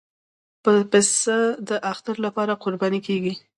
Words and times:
پسه 0.91 1.37
د 1.67 1.69
اختر 1.91 2.15
لپاره 2.25 2.59
قرباني 2.63 2.99
کېږي. 3.07 3.33